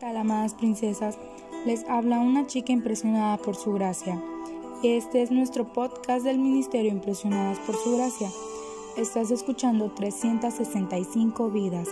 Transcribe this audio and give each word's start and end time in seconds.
Calamadas 0.00 0.54
princesas, 0.54 1.18
les 1.66 1.82
habla 1.88 2.20
una 2.20 2.46
chica 2.46 2.70
impresionada 2.70 3.36
por 3.36 3.56
su 3.56 3.72
gracia. 3.72 4.22
Este 4.84 5.22
es 5.22 5.32
nuestro 5.32 5.72
podcast 5.72 6.24
del 6.24 6.38
Ministerio 6.38 6.92
Impresionadas 6.92 7.58
por 7.58 7.74
su 7.74 7.96
gracia. 7.96 8.30
Estás 8.96 9.32
escuchando 9.32 9.90
365 9.90 11.50
vidas. 11.50 11.88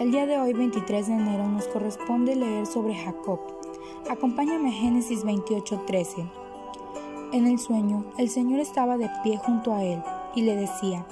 El 0.00 0.10
día 0.10 0.24
de 0.24 0.38
hoy, 0.38 0.54
23 0.54 1.06
de 1.06 1.12
enero, 1.12 1.46
nos 1.50 1.68
corresponde 1.68 2.34
leer 2.34 2.64
sobre 2.64 2.94
Jacob. 2.94 3.40
Acompáñame 4.08 4.70
a 4.70 4.72
Génesis 4.72 5.22
28:13. 5.22 6.30
En 7.34 7.46
el 7.46 7.58
sueño, 7.58 8.06
el 8.16 8.30
Señor 8.30 8.58
estaba 8.58 8.96
de 8.96 9.10
pie 9.22 9.36
junto 9.36 9.74
a 9.74 9.84
él 9.84 10.02
y 10.34 10.40
le 10.44 10.56
decía, 10.56 11.06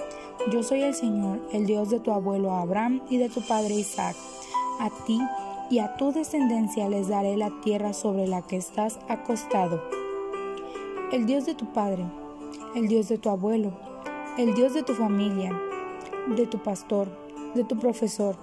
Yo 0.51 0.63
soy 0.63 0.81
el 0.81 0.95
Señor, 0.95 1.47
el 1.51 1.67
Dios 1.67 1.91
de 1.91 1.99
tu 1.99 2.11
abuelo 2.11 2.53
Abraham 2.53 3.03
y 3.07 3.17
de 3.17 3.29
tu 3.29 3.41
padre 3.41 3.75
Isaac. 3.75 4.15
A 4.79 4.89
ti 5.05 5.19
y 5.69 5.79
a 5.79 5.95
tu 5.97 6.11
descendencia 6.11 6.89
les 6.89 7.09
daré 7.09 7.37
la 7.37 7.51
tierra 7.61 7.93
sobre 7.93 8.27
la 8.27 8.41
que 8.41 8.57
estás 8.57 8.99
acostado. 9.07 9.81
El 11.11 11.25
Dios 11.25 11.45
de 11.45 11.53
tu 11.53 11.71
padre, 11.71 12.05
el 12.75 12.87
Dios 12.87 13.07
de 13.07 13.17
tu 13.17 13.29
abuelo, 13.29 13.71
el 14.37 14.55
Dios 14.55 14.73
de 14.73 14.83
tu 14.83 14.93
familia, 14.93 15.51
de 16.35 16.47
tu 16.47 16.57
pastor, 16.57 17.07
de 17.53 17.63
tu 17.63 17.77
profesor, 17.77 18.35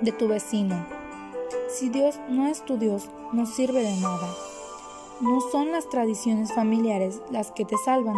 de 0.00 0.12
tu 0.12 0.28
vecino. 0.28 0.86
Si 1.68 1.88
Dios 1.88 2.20
no 2.28 2.46
es 2.46 2.64
tu 2.64 2.78
Dios, 2.78 3.10
no 3.32 3.46
sirve 3.46 3.82
de 3.82 3.96
nada. 4.00 4.28
No 5.20 5.40
son 5.52 5.72
las 5.72 5.88
tradiciones 5.88 6.52
familiares 6.52 7.20
las 7.30 7.50
que 7.52 7.64
te 7.64 7.76
salvan, 7.84 8.16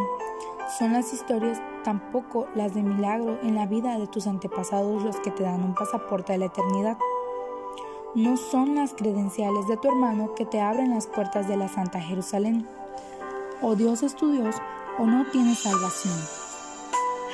son 0.78 0.92
las 0.92 1.12
historias, 1.12 1.60
tampoco 1.84 2.48
las 2.54 2.74
de 2.74 2.82
milagro 2.82 3.38
en 3.42 3.54
la 3.54 3.66
vida 3.66 3.98
de 3.98 4.08
tus 4.08 4.26
antepasados 4.26 5.02
los 5.04 5.20
que 5.20 5.30
te 5.30 5.44
dan 5.44 5.62
un 5.62 5.74
pasaporte 5.74 6.32
a 6.32 6.38
la 6.38 6.46
eternidad 6.46 6.98
no 8.16 8.38
son 8.38 8.76
las 8.76 8.94
credenciales 8.94 9.68
de 9.68 9.76
tu 9.76 9.88
hermano 9.88 10.34
que 10.34 10.46
te 10.46 10.58
abren 10.58 10.94
las 10.94 11.06
puertas 11.06 11.48
de 11.48 11.56
la 11.58 11.68
Santa 11.68 12.00
Jerusalén. 12.00 12.66
O 13.60 13.74
Dios 13.76 14.02
es 14.02 14.16
tu 14.16 14.32
Dios 14.32 14.56
o 14.98 15.04
no 15.04 15.26
tienes 15.26 15.58
salvación. 15.58 16.14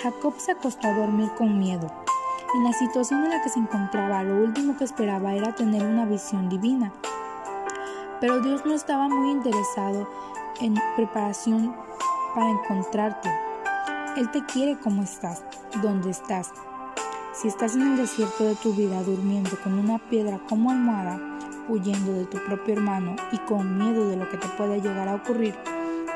Jacob 0.03 0.35
se 0.39 0.51
acostó 0.51 0.89
a 0.89 0.95
dormir 0.95 1.31
con 1.39 1.57
miedo. 1.57 1.87
En 2.57 2.65
la 2.65 2.73
situación 2.73 3.23
en 3.23 3.31
la 3.31 3.41
que 3.41 3.49
se 3.49 3.61
encontraba, 3.61 4.25
lo 4.25 4.43
último 4.43 4.77
que 4.77 4.83
esperaba 4.83 5.35
era 5.35 5.55
tener 5.55 5.85
una 5.87 6.05
visión 6.05 6.49
divina. 6.49 6.93
Pero 8.21 8.41
Dios 8.41 8.67
no 8.67 8.75
estaba 8.75 9.07
muy 9.07 9.31
interesado 9.31 10.09
en 10.61 10.75
preparación 10.97 11.77
para 12.35 12.51
encontrarte. 12.51 13.31
Él 14.17 14.29
te 14.33 14.45
quiere 14.47 14.77
como 14.81 15.05
estás, 15.05 15.45
donde 15.81 16.11
estás, 16.11 16.53
si 17.35 17.49
estás 17.49 17.75
en 17.75 17.83
el 17.83 17.97
desierto 17.97 18.45
de 18.45 18.55
tu 18.57 18.75
vida 18.75 19.03
durmiendo 19.03 19.51
con 19.65 19.79
una 19.79 19.99
piedra 19.99 20.39
como 20.49 20.71
almohada, 20.71 21.19
huyendo 21.69 22.13
de 22.13 22.27
tu 22.27 22.37
propio 22.45 22.75
hermano 22.75 23.17
y 23.33 23.39
con 23.39 23.79
miedo 23.79 24.07
de 24.09 24.17
lo 24.17 24.29
que 24.29 24.37
te 24.37 24.49
puede 24.49 24.83
llegar 24.83 25.09
a 25.09 25.15
ocurrir, 25.15 25.55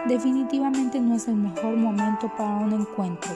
definitivamente 0.07 1.01
no 1.01 1.15
es 1.15 1.27
el 1.29 1.37
mejor 1.37 1.75
momento 1.77 2.31
para 2.37 2.57
un 2.57 2.73
encuentro. 2.73 3.31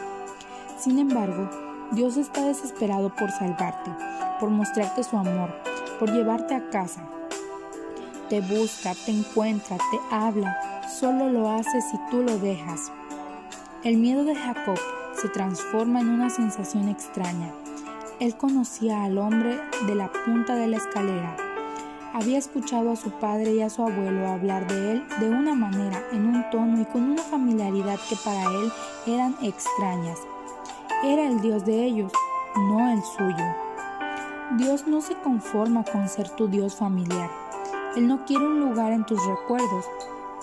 Sin 0.78 0.98
embargo, 0.98 1.48
Dios 1.92 2.18
está 2.18 2.44
desesperado 2.44 3.14
por 3.14 3.30
salvarte, 3.30 3.90
por 4.38 4.50
mostrarte 4.50 5.02
su 5.02 5.16
amor, 5.16 5.50
por 5.98 6.12
llevarte 6.12 6.54
a 6.54 6.68
casa. 6.68 7.02
Te 8.28 8.42
busca, 8.42 8.92
te 9.06 9.10
encuentra, 9.10 9.78
te 9.78 10.14
habla, 10.14 10.82
solo 11.00 11.30
lo 11.30 11.50
hace 11.50 11.80
si 11.80 11.98
tú 12.10 12.22
lo 12.22 12.38
dejas. 12.38 12.92
El 13.84 13.96
miedo 13.96 14.24
de 14.24 14.36
Jacob 14.36 14.78
se 15.14 15.30
transforma 15.30 16.00
en 16.00 16.10
una 16.10 16.28
sensación 16.28 16.88
extraña 16.88 17.52
él 18.20 18.36
conocía 18.36 19.04
al 19.04 19.16
hombre 19.16 19.58
de 19.86 19.94
la 19.94 20.12
punta 20.12 20.54
de 20.54 20.66
la 20.66 20.76
escalera. 20.76 21.36
Había 22.12 22.36
escuchado 22.36 22.90
a 22.90 22.96
su 22.96 23.10
padre 23.12 23.54
y 23.54 23.62
a 23.62 23.70
su 23.70 23.82
abuelo 23.82 24.28
hablar 24.28 24.66
de 24.66 24.92
él 24.92 25.06
de 25.20 25.30
una 25.30 25.54
manera, 25.54 26.02
en 26.12 26.26
un 26.26 26.50
tono 26.50 26.82
y 26.82 26.84
con 26.84 27.02
una 27.02 27.22
familiaridad 27.22 27.98
que 28.08 28.16
para 28.16 28.44
él 28.44 28.70
eran 29.06 29.34
extrañas. 29.40 30.18
Era 31.02 31.26
el 31.26 31.40
Dios 31.40 31.64
de 31.64 31.82
ellos, 31.82 32.12
no 32.56 32.92
el 32.92 33.02
suyo. 33.02 33.54
Dios 34.58 34.86
no 34.86 35.00
se 35.00 35.14
conforma 35.14 35.82
con 35.84 36.06
ser 36.08 36.28
tu 36.30 36.46
Dios 36.46 36.76
familiar. 36.76 37.30
Él 37.96 38.06
no 38.06 38.26
quiere 38.26 38.46
un 38.46 38.60
lugar 38.60 38.92
en 38.92 39.06
tus 39.06 39.24
recuerdos, 39.24 39.86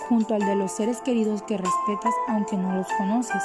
junto 0.08 0.34
al 0.34 0.40
de 0.40 0.56
los 0.56 0.72
seres 0.72 1.00
queridos 1.00 1.42
que 1.42 1.58
respetas 1.58 2.14
aunque 2.26 2.56
no 2.56 2.74
los 2.74 2.88
conoces. 2.98 3.42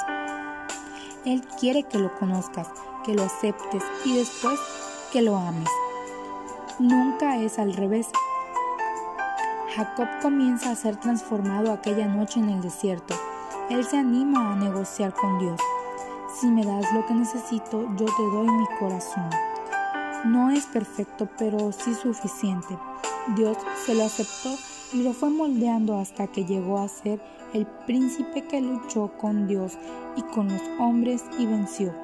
Él 1.24 1.46
quiere 1.60 1.84
que 1.84 1.98
lo 1.98 2.12
conozcas, 2.16 2.68
que 3.04 3.14
lo 3.14 3.24
aceptes 3.24 3.82
y 4.04 4.16
después 4.16 4.58
que 5.12 5.22
lo 5.22 5.36
ames. 5.36 5.68
Nunca 6.78 7.38
es 7.38 7.58
al 7.58 7.72
revés. 7.74 8.08
Jacob 9.76 10.08
comienza 10.22 10.70
a 10.70 10.76
ser 10.76 10.96
transformado 10.96 11.72
aquella 11.72 12.06
noche 12.06 12.40
en 12.40 12.48
el 12.48 12.60
desierto. 12.60 13.14
Él 13.70 13.84
se 13.84 13.96
anima 13.96 14.52
a 14.52 14.56
negociar 14.56 15.14
con 15.14 15.38
Dios. 15.38 15.60
Si 16.40 16.46
me 16.48 16.64
das 16.64 16.92
lo 16.92 17.06
que 17.06 17.14
necesito, 17.14 17.82
yo 17.96 18.06
te 18.06 18.22
doy 18.32 18.48
mi 18.48 18.66
corazón. 18.78 19.30
No 20.24 20.50
es 20.50 20.66
perfecto, 20.66 21.28
pero 21.38 21.70
sí 21.72 21.94
suficiente. 21.94 22.76
Dios 23.36 23.56
se 23.84 23.94
lo 23.94 24.04
aceptó 24.04 24.50
y 24.92 25.02
lo 25.02 25.12
fue 25.12 25.30
moldeando 25.30 25.98
hasta 25.98 26.26
que 26.26 26.44
llegó 26.44 26.78
a 26.78 26.88
ser 26.88 27.20
el 27.52 27.66
príncipe 27.86 28.46
que 28.46 28.60
luchó 28.60 29.12
con 29.18 29.46
Dios 29.46 29.78
y 30.16 30.22
con 30.22 30.48
los 30.48 30.62
hombres 30.78 31.24
y 31.38 31.46
venció. 31.46 32.03